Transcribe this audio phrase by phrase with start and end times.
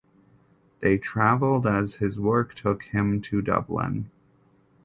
[0.79, 4.09] They travelled as his work took him to Dublin.